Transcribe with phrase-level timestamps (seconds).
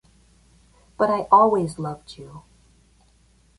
[0.97, 2.41] But I always loved you...